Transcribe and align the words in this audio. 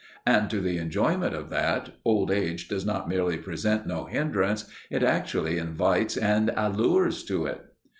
And 0.25 0.49
to 0.49 0.59
the 0.61 0.79
enjoyment 0.79 1.35
of 1.35 1.51
that, 1.51 1.91
old 2.03 2.31
age 2.31 2.67
does 2.67 2.83
not 2.83 3.07
merely 3.07 3.37
present 3.37 3.85
no 3.85 4.05
hindrance 4.05 4.65
it 4.89 5.03
actually 5.03 5.59
invites 5.59 6.17
and 6.17 6.49
allures 6.57 7.23
to 7.25 7.45
it. 7.45 7.61